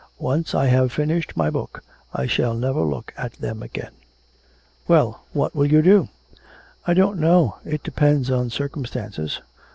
Once 0.17 0.55
I 0.55 0.65
have 0.65 0.91
finished 0.91 1.37
my 1.37 1.51
book 1.51 1.83
I 2.11 2.25
shall 2.25 2.55
never 2.55 2.81
look 2.81 3.13
at 3.15 3.33
them 3.33 3.61
again.' 3.61 3.91
'Well, 4.87 5.25
what 5.31 5.53
will 5.53 5.71
you 5.71 5.83
do?' 5.83 6.09
'I 6.87 6.93
don't 6.95 7.19
know; 7.19 7.57
it 7.65 7.83
depends 7.83 8.31
on 8.31 8.49
circumstances.' 8.49 9.41